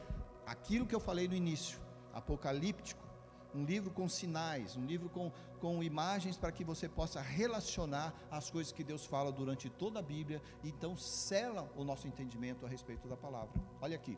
[0.46, 1.80] aquilo que eu falei no início,
[2.14, 3.05] apocalíptico,
[3.56, 8.52] um livro com sinais, um livro com, com imagens para que você possa relacionar as
[8.52, 12.70] coisas que Deus fala durante toda a Bíblia, e então sela o nosso entendimento a
[12.70, 13.54] respeito da palavra.
[13.82, 14.18] Olha aqui,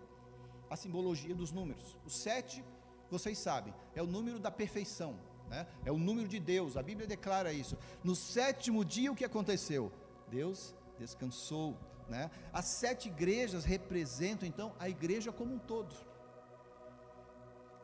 [0.70, 1.98] a simbologia dos números.
[2.04, 2.64] O sete,
[3.12, 5.16] vocês sabem, é o número da perfeição,
[5.48, 5.68] né?
[5.86, 7.78] é o número de Deus, a Bíblia declara isso.
[8.04, 9.92] No sétimo dia, o que aconteceu?
[10.30, 11.78] Deus descansou.
[12.10, 12.32] Né?
[12.52, 16.07] As sete igrejas representam então a igreja como um todo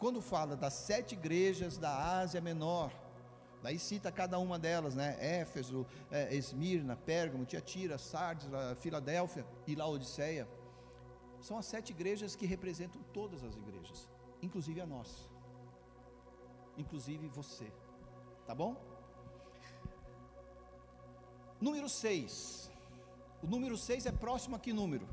[0.04, 2.92] quando fala das sete igrejas da Ásia Menor,
[3.62, 5.16] daí cita cada uma delas, né?
[5.18, 8.46] Éfeso, é, Esmirna, Pérgamo, Tiatira, Sardes,
[8.82, 10.46] Filadélfia e Laodiceia.
[11.40, 14.10] São as sete igrejas que representam todas as igrejas,
[14.42, 15.24] inclusive a nossa,
[16.78, 17.72] inclusive você,
[18.46, 18.76] tá bom?
[21.62, 22.70] Número 6.
[23.42, 25.08] O número 6 é próximo a que número?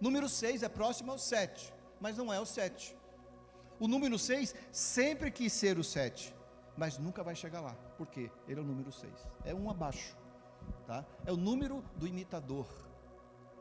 [0.00, 2.95] Número 6 é próximo ao 7, mas não é o 7.
[3.78, 6.34] O número 6 sempre quis ser o 7,
[6.76, 7.74] mas nunca vai chegar lá.
[7.98, 8.30] Por quê?
[8.48, 9.12] Ele é o número 6.
[9.44, 10.16] É um abaixo.
[10.86, 11.04] Tá?
[11.24, 12.66] É o número do imitador.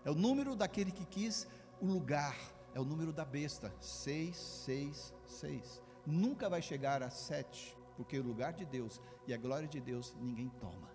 [0.05, 1.47] É o número daquele que quis
[1.81, 2.35] o lugar.
[2.73, 3.73] É o número da besta.
[3.81, 5.81] 6, 6, 6.
[6.05, 10.15] Nunca vai chegar a 7, porque o lugar de Deus e a glória de Deus
[10.21, 10.89] ninguém toma.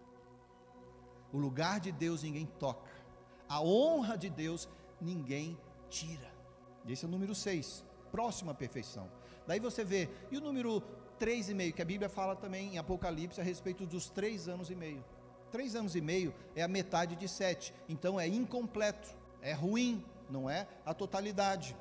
[1.32, 2.90] O lugar de Deus ninguém toca.
[3.48, 4.68] A honra de Deus
[5.00, 5.58] ninguém
[5.90, 6.32] tira.
[6.86, 9.08] Esse é o número 6 próximo à perfeição.
[9.46, 10.82] Daí você vê, e o número
[11.18, 14.70] três e meio, que a Bíblia fala também em Apocalipse a respeito dos três anos
[14.70, 15.04] e meio.
[15.50, 19.08] Três anos e meio é a metade de sete, então é incompleto,
[19.42, 21.76] é ruim, não é a totalidade.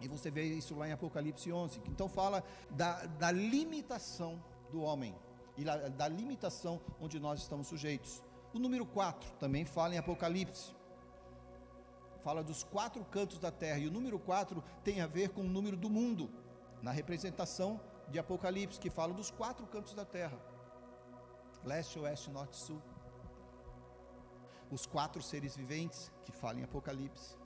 [0.00, 1.80] E você vê isso lá em Apocalipse 11.
[1.86, 5.14] Então fala da, da limitação do homem
[5.58, 8.22] e da, da limitação onde nós estamos sujeitos.
[8.54, 10.74] O número 4 também fala em Apocalipse
[12.20, 15.48] fala dos quatro cantos da terra, e o número quatro tem a ver com o
[15.48, 16.30] número do mundo,
[16.82, 20.38] na representação de Apocalipse, que fala dos quatro cantos da terra:
[21.64, 22.80] leste, oeste, norte sul.
[24.70, 27.36] Os quatro seres viventes que falam em Apocalipse.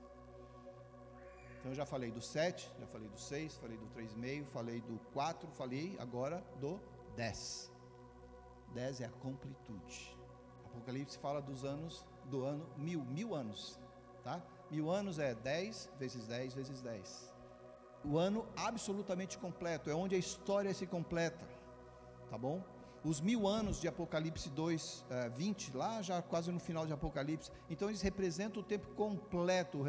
[1.57, 4.45] Então eu já falei do sete, já falei do seis, falei do três e meio,
[4.45, 6.79] falei do quatro, falei agora do
[7.15, 7.71] dez.
[8.71, 10.15] Dez é a completude.
[10.65, 13.79] Apocalipse fala dos anos do ano mil, mil anos,
[14.23, 14.43] tá?
[14.71, 17.33] Mil anos é 10 vezes 10 vezes 10.
[18.03, 21.47] O ano absolutamente completo, é onde a história se completa,
[22.29, 22.63] tá bom?
[23.03, 27.51] Os mil anos de Apocalipse 2, 20, eh, lá já quase no final de Apocalipse,
[27.69, 29.83] então eles representam o tempo completo,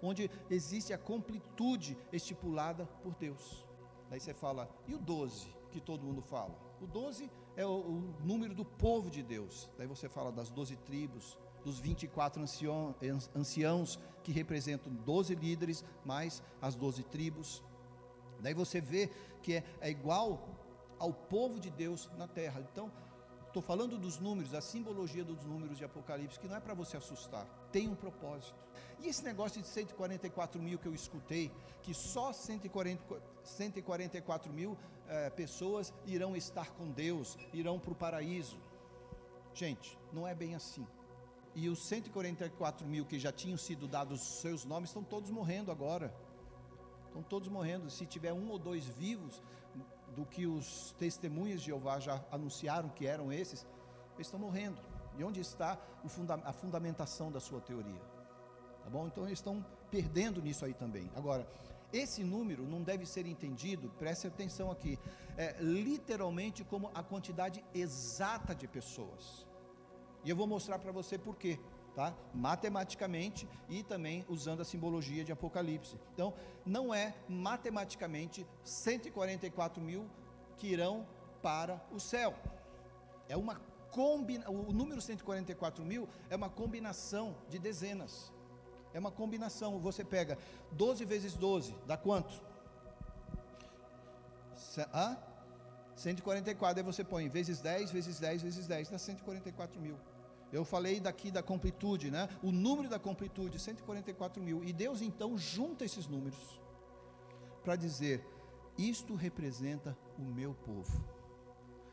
[0.00, 3.66] onde existe a completude estipulada por Deus.
[4.08, 6.54] Daí você fala, e o 12, que todo mundo fala?
[6.80, 9.68] O 12 é o, o número do povo de Deus.
[9.76, 12.42] Daí você fala das 12 tribos, dos 24
[13.34, 17.62] anciãos, que representam 12 líderes, mais as 12 tribos.
[18.40, 19.10] Daí você vê
[19.42, 20.48] que é, é igual
[20.98, 22.64] ao povo de Deus na terra.
[22.72, 22.90] Então,
[23.46, 26.96] estou falando dos números, a simbologia dos números de Apocalipse, que não é para você
[26.96, 28.54] assustar, tem um propósito.
[29.00, 31.50] E esse negócio de 144 mil que eu escutei,
[31.82, 38.56] que só 140, 144 mil é, pessoas irão estar com Deus, irão para o paraíso.
[39.52, 40.86] Gente, não é bem assim
[41.54, 46.14] e os 144 mil que já tinham sido dados seus nomes estão todos morrendo agora.
[47.06, 47.90] Estão todos morrendo.
[47.90, 49.42] Se tiver um ou dois vivos,
[50.14, 53.66] do que os testemunhas de Jeová já anunciaram que eram esses,
[54.14, 54.78] eles estão morrendo.
[55.18, 58.00] E onde está funda a fundamentação da sua teoria?
[58.82, 59.06] Tá bom?
[59.06, 61.10] Então eles estão perdendo nisso aí também.
[61.14, 61.46] Agora,
[61.92, 64.98] esse número não deve ser entendido, preste atenção aqui,
[65.36, 69.46] é, literalmente como a quantidade exata de pessoas.
[70.24, 71.58] E eu vou mostrar para você por quê,
[71.94, 72.14] tá?
[72.32, 75.98] Matematicamente e também usando a simbologia de Apocalipse.
[76.14, 76.32] Então,
[76.64, 80.08] não é matematicamente 144 mil
[80.56, 81.06] que irão
[81.42, 82.34] para o céu.
[83.28, 88.32] É uma combina, o número 144 mil é uma combinação de dezenas.
[88.94, 89.78] É uma combinação.
[89.78, 90.38] Você pega
[90.72, 92.32] 12 vezes 12, dá quanto?
[94.94, 95.16] Hã?
[95.96, 99.98] 144, aí você põe vezes 10, vezes 10, vezes 10, dá 144 mil.
[100.52, 102.28] Eu falei daqui da completude, né?
[102.42, 104.62] O número da completude, 144 mil.
[104.62, 106.60] E Deus então junta esses números
[107.64, 108.22] para dizer:
[108.76, 111.02] isto representa o meu povo.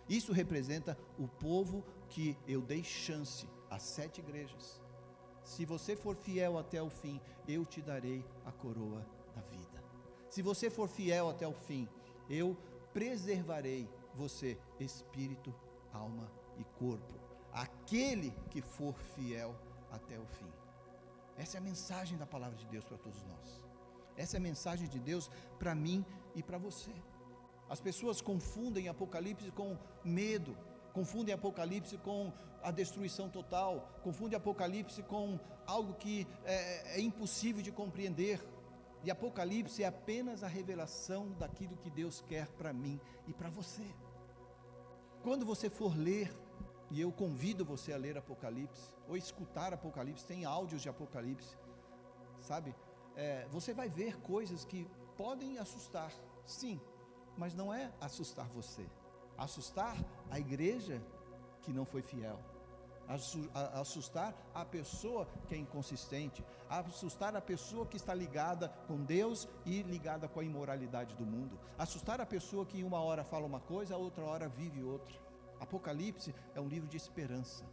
[0.10, 4.82] Isso representa o povo que eu dei chance às sete igrejas.
[5.42, 9.84] Se você for fiel até o fim, eu te darei a coroa da vida.
[10.30, 11.88] Se você for fiel até o fim,
[12.30, 12.58] eu
[12.92, 15.54] preservarei você, espírito,
[15.94, 17.29] alma e corpo
[17.62, 19.56] aquele que for fiel
[19.92, 20.52] até o fim.
[21.38, 23.64] Essa é a mensagem da palavra de Deus para todos nós.
[24.16, 26.92] Essa é a mensagem de Deus para mim e para você.
[27.70, 30.58] As pessoas confundem Apocalipse com medo,
[30.94, 37.72] confundem Apocalipse com a destruição total, confundem Apocalipse com algo que é, é impossível de
[37.72, 38.42] compreender.
[39.04, 43.86] E Apocalipse é apenas a revelação daquilo que Deus quer para mim e para você.
[45.24, 46.34] Quando você for ler,
[46.92, 51.56] e eu convido você a ler Apocalipse, ou escutar Apocalipse, tem áudios de Apocalipse,
[52.42, 52.76] sabe?
[53.16, 56.12] É, você vai ver coisas que podem assustar,
[56.46, 56.80] sim,
[57.38, 58.86] mas não é assustar você,
[59.38, 59.96] assustar
[60.30, 61.02] a igreja
[61.62, 62.40] que não foi fiel,
[63.74, 69.82] assustar a pessoa que é inconsistente, assustar a pessoa que está ligada com Deus e
[69.82, 73.96] ligada com a imoralidade do mundo, assustar a pessoa que uma hora fala uma coisa,
[73.96, 75.29] a outra hora vive outra.
[75.60, 77.66] Apocalipse é um livro de esperança,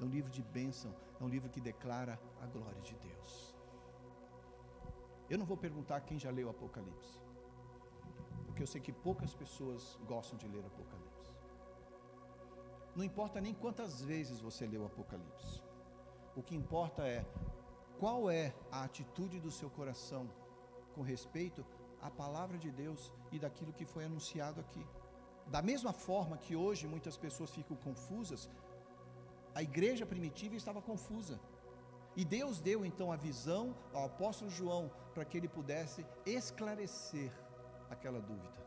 [0.00, 3.54] é um livro de bênção, é um livro que declara a glória de Deus.
[5.28, 7.20] Eu não vou perguntar quem já leu Apocalipse,
[8.44, 11.32] porque eu sei que poucas pessoas gostam de ler Apocalipse.
[12.94, 15.62] Não importa nem quantas vezes você leu Apocalipse.
[16.36, 17.24] O que importa é
[17.98, 20.30] qual é a atitude do seu coração
[20.94, 21.64] com respeito
[22.00, 24.86] à palavra de Deus e daquilo que foi anunciado aqui.
[25.46, 28.48] Da mesma forma que hoje muitas pessoas ficam confusas,
[29.54, 31.40] a igreja primitiva estava confusa.
[32.16, 37.32] E Deus deu então a visão ao apóstolo João para que ele pudesse esclarecer
[37.90, 38.64] aquela dúvida,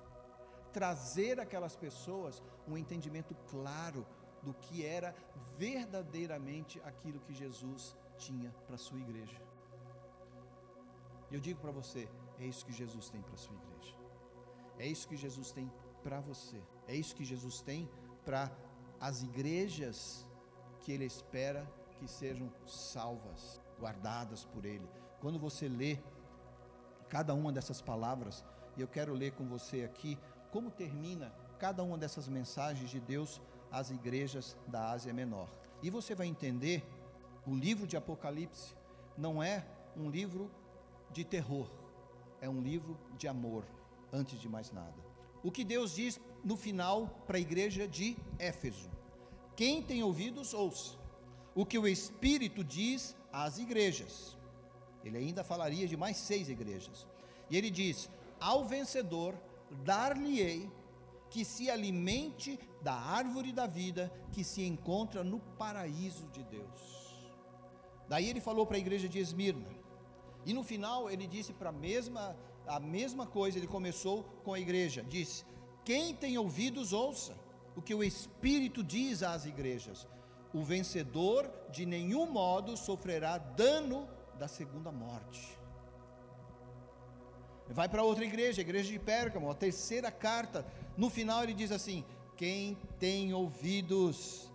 [0.72, 4.06] trazer aquelas pessoas um entendimento claro
[4.42, 5.16] do que era
[5.58, 9.42] verdadeiramente aquilo que Jesus tinha para a sua igreja.
[11.30, 12.08] E eu digo para você:
[12.40, 13.96] é isso que Jesus tem para a sua igreja,
[14.78, 15.72] é isso que Jesus tem
[16.08, 17.89] para você, é isso que Jesus tem
[18.24, 18.50] para
[18.98, 20.26] as igrejas
[20.80, 24.88] que Ele espera que sejam salvas, guardadas por Ele.
[25.20, 26.00] Quando você lê
[27.10, 28.46] cada uma dessas palavras,
[28.78, 30.17] e eu quero ler com você aqui
[30.50, 35.50] como termina cada uma dessas mensagens de Deus às igrejas da Ásia Menor.
[35.84, 36.88] E você vai entender,
[37.46, 38.74] o livro de Apocalipse
[39.17, 40.50] não é um livro
[41.12, 41.70] de terror,
[42.39, 43.65] é um livro de amor,
[44.13, 45.07] antes de mais nada.
[45.47, 48.89] O que Deus diz no final para a igreja de Éfeso:
[49.55, 50.97] Quem tem ouvidos, ouça.
[51.55, 54.38] O que o Espírito diz às igrejas.
[55.05, 57.07] Ele ainda falaria de mais seis igrejas.
[57.49, 58.10] E ele diz:
[58.41, 59.36] Ao vencedor
[59.86, 60.69] dar-lhe-ei
[61.29, 66.81] que se alimente da árvore da vida que se encontra no paraíso de Deus.
[68.10, 69.69] Daí ele falou para a igreja de Esmirna.
[70.45, 72.36] E no final ele disse para a mesma
[72.67, 75.45] a mesma coisa, ele começou com a igreja, disse:
[75.84, 77.36] "Quem tem ouvidos ouça
[77.75, 80.08] o que o Espírito diz às igrejas.
[80.53, 85.58] O vencedor de nenhum modo sofrerá dano da segunda morte."
[87.69, 90.65] Vai para outra igreja, a igreja de Pérgamo, a terceira carta.
[90.95, 92.03] No final ele diz assim:
[92.36, 94.49] Quem tem ouvidos,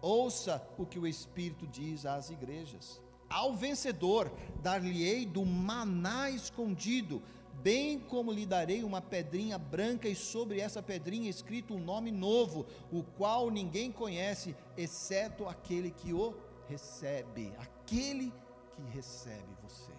[0.00, 3.00] ouça o que o Espírito diz às igrejas.
[3.30, 4.28] Ao vencedor,
[4.60, 7.22] dar-lhe-ei do maná escondido,
[7.62, 12.66] bem como lhe darei uma pedrinha branca, e sobre essa pedrinha escrito um nome novo,
[12.90, 16.34] o qual ninguém conhece, exceto aquele que o
[16.68, 18.32] recebe, aquele
[18.74, 19.92] que recebe você.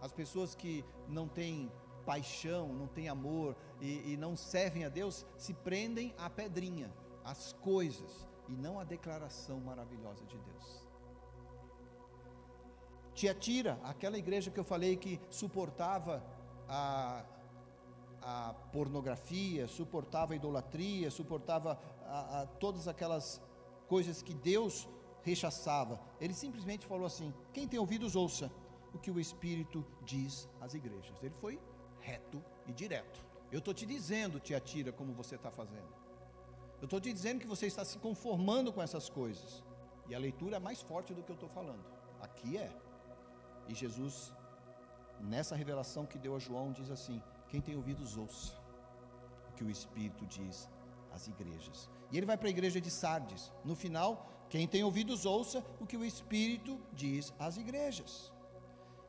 [0.00, 1.72] As pessoas que não têm
[2.06, 6.92] paixão, não têm amor e, e não servem a Deus, se prendem à pedrinha,
[7.24, 10.87] às coisas, e não à declaração maravilhosa de Deus.
[13.18, 16.24] Tiatira, aquela igreja que eu falei que suportava
[16.68, 17.24] a,
[18.22, 23.42] a pornografia, suportava a idolatria, suportava a, a todas aquelas
[23.88, 24.88] coisas que Deus
[25.24, 26.00] rechaçava.
[26.20, 28.52] Ele simplesmente falou assim: quem tem ouvidos, ouça
[28.94, 31.20] o que o Espírito diz às igrejas.
[31.20, 31.58] Ele foi
[31.98, 33.18] reto e direto.
[33.50, 35.92] Eu estou te dizendo, te atira como você está fazendo.
[36.80, 39.64] Eu estou te dizendo que você está se conformando com essas coisas.
[40.08, 41.84] E a leitura é mais forte do que eu estou falando.
[42.20, 42.70] Aqui é.
[43.68, 44.32] E Jesus,
[45.20, 48.54] nessa revelação que deu a João, diz assim: Quem tem ouvidos, ouça
[49.50, 50.68] o que o Espírito diz
[51.12, 51.88] às igrejas.
[52.10, 53.52] E ele vai para a igreja de Sardes.
[53.64, 58.32] No final, quem tem ouvidos, ouça o que o Espírito diz às igrejas.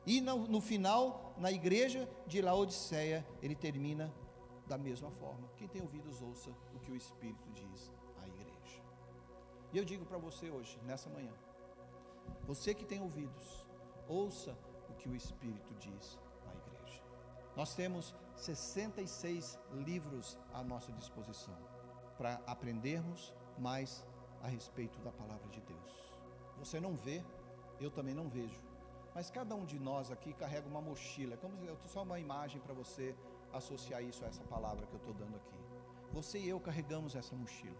[0.06, 4.12] E no, no final, na igreja de Laodiceia, ele termina
[4.66, 5.48] da mesma forma.
[5.56, 7.90] Quem tem ouvidos, ouça o que o Espírito diz
[8.22, 8.82] à igreja.
[9.72, 11.32] E eu digo para você hoje, nessa manhã,
[12.46, 13.66] você que tem ouvidos,
[14.10, 14.56] ouça
[14.88, 17.02] o que o Espírito diz à igreja.
[17.56, 21.56] Nós temos 66 livros à nossa disposição
[22.18, 24.06] para aprendermos mais
[24.42, 26.14] a respeito da palavra de Deus.
[26.58, 27.24] Você não vê,
[27.78, 28.70] eu também não vejo
[29.14, 31.36] mas cada um de nós aqui carrega uma mochila.
[31.36, 33.14] Como eu só uma imagem para você
[33.52, 35.58] associar isso a essa palavra que eu estou dando aqui.
[36.12, 37.78] Você e eu carregamos essa mochila.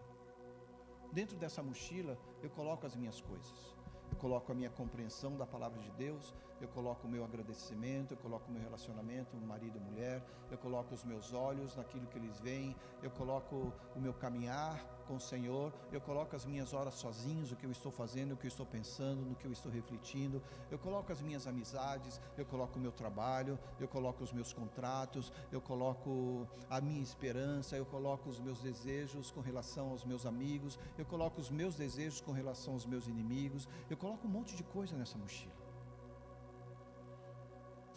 [1.12, 3.76] Dentro dessa mochila, eu coloco as minhas coisas.
[4.20, 8.50] Coloco a minha compreensão da palavra de Deus, eu coloco o meu agradecimento, eu coloco
[8.50, 12.76] o meu relacionamento, marido e mulher, eu coloco os meus olhos naquilo que eles veem,
[13.02, 14.78] eu coloco o meu caminhar
[15.10, 18.36] com o Senhor, eu coloco as minhas horas sozinhos, o que eu estou fazendo, o
[18.36, 20.40] que eu estou pensando, no que eu estou refletindo,
[20.70, 25.32] eu coloco as minhas amizades, eu coloco o meu trabalho, eu coloco os meus contratos,
[25.50, 26.46] eu coloco
[26.76, 31.40] a minha esperança, eu coloco os meus desejos com relação aos meus amigos, eu coloco
[31.40, 35.18] os meus desejos com relação aos meus inimigos, eu coloco um monte de coisa nessa
[35.18, 35.60] mochila.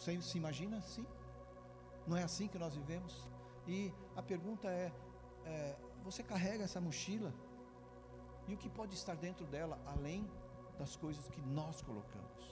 [0.00, 1.06] Você se imagina assim?
[2.08, 3.30] Não é assim que nós vivemos?
[3.68, 4.92] E a pergunta é,
[5.44, 7.32] é você carrega essa mochila
[8.46, 10.28] e o que pode estar dentro dela além
[10.78, 12.42] das coisas que nós colocamos.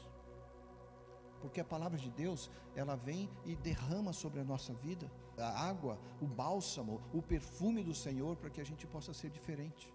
[1.40, 5.98] Porque a palavra de Deus, ela vem e derrama sobre a nossa vida a água,
[6.20, 9.92] o bálsamo, o perfume do Senhor para que a gente possa ser diferente.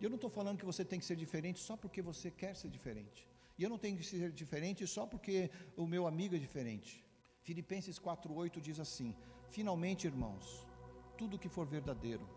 [0.00, 2.54] E eu não estou falando que você tem que ser diferente só porque você quer
[2.56, 3.28] ser diferente.
[3.58, 7.04] E eu não tenho que ser diferente só porque o meu amigo é diferente.
[7.42, 9.14] Filipenses 4:8 diz assim:
[9.50, 10.66] Finalmente, irmãos,
[11.22, 12.28] tudo que for verdadeiro,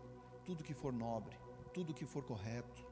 [0.44, 1.36] tudo que for nobre,
[1.74, 2.86] tudo que for correto,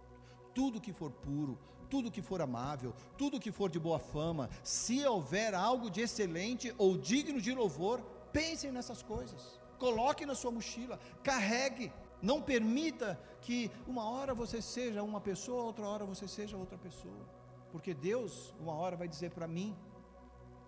[0.53, 1.57] tudo que for puro,
[1.89, 6.75] tudo que for amável, tudo que for de boa fama, se houver algo de excelente
[6.79, 8.01] ou digno de louvor,
[8.33, 9.61] pensem nessas coisas.
[9.79, 11.93] Coloque na sua mochila, carregue.
[12.21, 17.25] Não permita que uma hora você seja uma pessoa, outra hora você seja outra pessoa.
[17.71, 19.77] Porque Deus, uma hora, vai dizer para mim,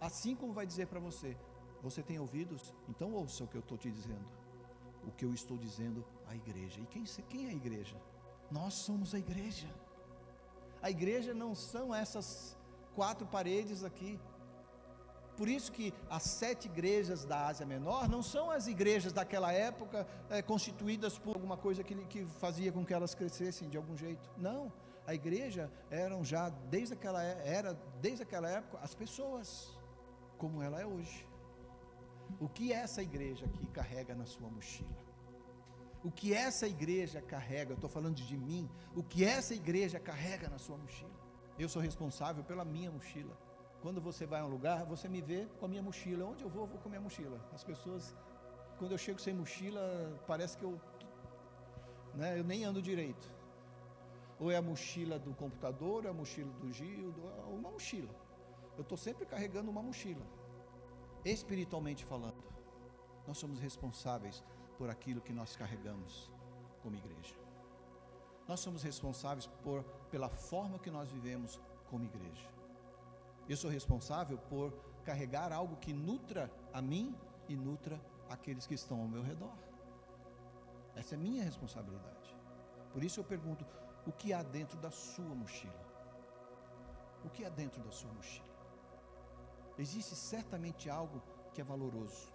[0.01, 1.37] assim como vai dizer para você:
[1.83, 2.73] Você tem ouvidos?
[2.89, 4.36] Então ouça o que eu estou te dizendo.
[5.07, 6.81] O que eu estou dizendo à igreja.
[6.81, 7.97] E quem, quem é a igreja?
[8.51, 9.69] Nós somos a igreja.
[10.83, 12.57] A igreja não são essas
[12.95, 14.19] quatro paredes aqui.
[15.37, 20.07] Por isso que as sete igrejas da Ásia Menor não são as igrejas daquela época
[20.31, 24.31] é, constituídas por alguma coisa que, que fazia com que elas crescessem de algum jeito.
[24.37, 24.73] Não
[25.07, 29.73] a igreja eram já desde aquela era desde aquela época as pessoas
[30.37, 31.27] como ela é hoje.
[32.41, 34.97] O que essa igreja aqui carrega na sua mochila?
[36.05, 40.59] O que essa igreja carrega, estou falando de mim, o que essa igreja carrega na
[40.59, 41.11] sua mochila?
[41.59, 43.37] Eu sou responsável pela minha mochila.
[43.81, 46.25] Quando você vai a um lugar, você me vê com a minha mochila.
[46.27, 47.41] Onde eu vou, eu vou com a minha mochila.
[47.53, 48.15] As pessoas,
[48.79, 49.83] quando eu chego sem mochila,
[50.27, 50.81] parece que eu,
[52.15, 53.31] né, eu nem ando direito.
[54.39, 58.15] Ou é a mochila do computador, ou é a mochila do Gil, é uma mochila.
[58.77, 60.25] Eu estou sempre carregando uma mochila.
[61.27, 62.41] Espiritualmente falando,
[63.27, 64.45] nós somos responsáveis
[64.79, 66.31] por aquilo que nós carregamos
[66.81, 67.35] como igreja.
[68.47, 71.61] Nós somos responsáveis por, pela forma que nós vivemos
[71.91, 72.49] como igreja.
[73.49, 74.73] Eu sou responsável por
[75.05, 77.13] carregar algo que nutra a mim
[77.49, 79.57] e nutra aqueles que estão ao meu redor.
[80.95, 82.37] Essa é minha responsabilidade.
[82.93, 83.67] Por isso eu pergunto:
[84.07, 85.85] o que há dentro da sua mochila.
[87.25, 88.46] O que há dentro da sua mochila?
[89.79, 91.23] Existe certamente algo
[91.53, 92.33] que é valoroso.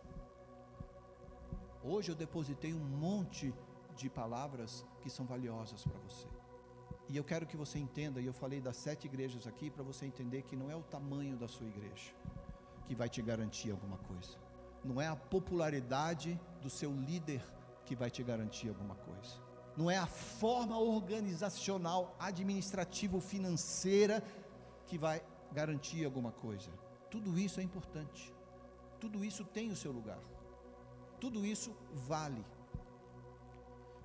[1.83, 3.53] Hoje eu depositei um monte
[3.95, 6.27] de palavras que são valiosas para você.
[7.09, 10.05] E eu quero que você entenda, e eu falei das sete igrejas aqui, para você
[10.05, 12.13] entender que não é o tamanho da sua igreja
[12.85, 14.37] que vai te garantir alguma coisa.
[14.83, 17.43] Não é a popularidade do seu líder
[17.85, 24.23] que vai te garantir alguma coisa não é a forma organizacional, administrativa ou financeira
[24.85, 26.69] que vai garantir alguma coisa.
[27.14, 28.34] Tudo isso é importante.
[28.99, 30.22] Tudo isso tem o seu lugar.
[31.20, 32.43] Tudo isso vale.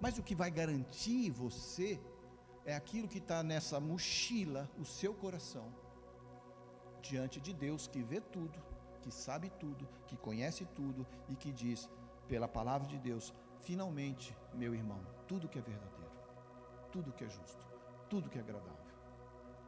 [0.01, 2.01] Mas o que vai garantir você
[2.65, 5.73] é aquilo que está nessa mochila, o seu coração,
[7.01, 8.59] diante de Deus que vê tudo,
[9.01, 11.89] que sabe tudo, que conhece tudo e que diz,
[12.29, 16.13] pela palavra de Deus, finalmente, meu irmão, tudo que é verdadeiro,
[16.91, 17.65] tudo que é justo,
[18.11, 18.95] tudo que é agradável,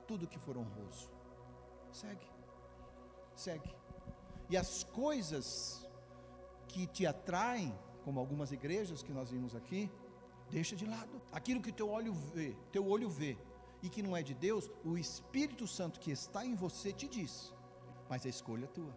[0.06, 1.08] tudo que for honroso.
[1.92, 2.26] Segue,
[3.40, 3.74] segue.
[4.50, 5.86] E as coisas
[6.68, 7.74] que te atraem,
[8.04, 9.90] como algumas igrejas que nós vimos aqui,
[10.50, 11.20] deixa de lado.
[11.32, 13.36] Aquilo que teu olho vê, teu olho vê,
[13.82, 17.52] e que não é de Deus, o Espírito Santo que está em você te diz.
[18.08, 18.94] Mas a escolha é tua.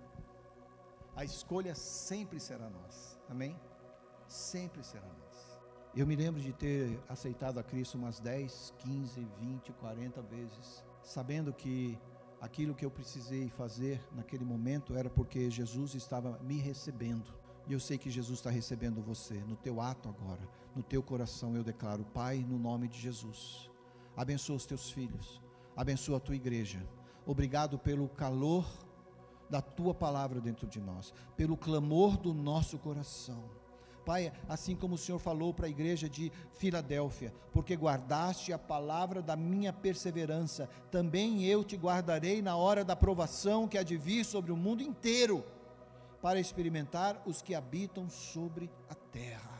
[1.15, 3.19] A escolha sempre será nossa.
[3.29, 3.59] Amém?
[4.27, 5.59] Sempre será nossa.
[5.93, 11.53] Eu me lembro de ter aceitado a Cristo umas 10, 15, 20, 40 vezes, sabendo
[11.53, 11.99] que
[12.41, 17.31] aquilo que eu precisei fazer naquele momento era porque Jesus estava me recebendo.
[17.67, 20.41] E eu sei que Jesus está recebendo você no teu ato agora,
[20.75, 21.55] no teu coração.
[21.55, 23.69] Eu declaro, Pai, no nome de Jesus,
[24.17, 25.39] abençoa os teus filhos,
[25.77, 26.83] abençoa a tua igreja.
[27.25, 28.65] Obrigado pelo calor
[29.47, 33.60] da tua palavra dentro de nós, pelo clamor do nosso coração.
[34.05, 39.21] Pai, assim como o Senhor falou para a igreja de Filadélfia, porque guardaste a palavra
[39.21, 44.25] da minha perseverança, também eu te guardarei na hora da provação que há de vir
[44.25, 45.43] sobre o mundo inteiro,
[46.21, 49.51] para experimentar os que habitam sobre a terra.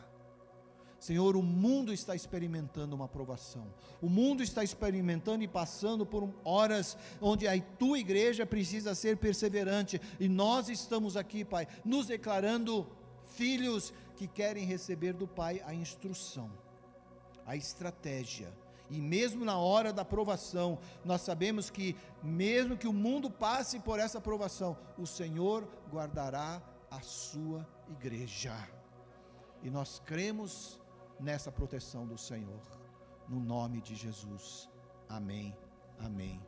[0.99, 3.65] Senhor, o mundo está experimentando uma aprovação.
[3.99, 9.99] O mundo está experimentando e passando por horas onde a tua igreja precisa ser perseverante.
[10.19, 12.87] E nós estamos aqui, Pai, nos declarando
[13.25, 16.51] filhos que querem receber do Pai a instrução,
[17.43, 18.53] a estratégia.
[18.87, 23.99] E mesmo na hora da aprovação, nós sabemos que, mesmo que o mundo passe por
[23.99, 26.61] essa aprovação, o Senhor guardará
[26.91, 28.55] a sua igreja.
[29.63, 30.79] E nós cremos
[31.19, 32.61] nessa proteção do Senhor.
[33.27, 34.69] No nome de Jesus.
[35.09, 35.57] Amém,
[35.97, 36.39] amém.